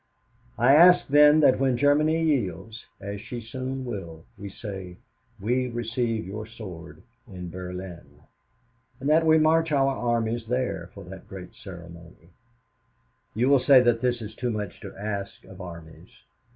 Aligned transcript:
"'I 0.57 0.73
ask, 0.75 1.07
then, 1.09 1.41
that 1.41 1.59
when 1.59 1.77
Germany 1.77 2.23
yields 2.23 2.87
as 2.99 3.21
she 3.21 3.39
soon 3.39 3.85
will 3.85 4.25
we 4.35 4.49
say, 4.49 4.97
"We 5.39 5.67
receive 5.69 6.25
your 6.25 6.47
sword 6.47 7.03
in 7.27 7.51
Berlin." 7.51 8.21
And 8.99 9.07
that 9.11 9.27
we 9.27 9.37
march 9.37 9.71
our 9.71 9.95
armies 9.95 10.47
there 10.47 10.89
for 10.95 11.03
that 11.03 11.27
great 11.29 11.53
ceremony. 11.53 12.31
You 13.35 13.47
will 13.47 13.59
say 13.59 13.79
that 13.81 14.01
this 14.01 14.23
is 14.23 14.33
too 14.33 14.49
much 14.49 14.79
to 14.81 14.95
ask 14.97 15.43
of 15.45 15.61
armies. 15.61 16.09